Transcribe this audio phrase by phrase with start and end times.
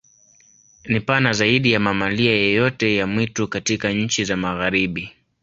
[0.85, 5.15] Ni pana zaidi ya mamalia yoyote ya mwitu katika nchi za Magharibi.